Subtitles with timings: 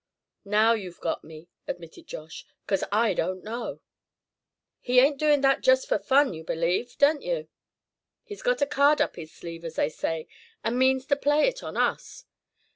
[0.49, 3.81] "Now you've got me," admitted Josh, "'cause I don't know."
[4.79, 7.49] "He ain't doing that just for fun, you believe, don't you?
[8.23, 10.27] He's got a card up his sleeve, as they say;
[10.63, 12.25] and means to play it on us.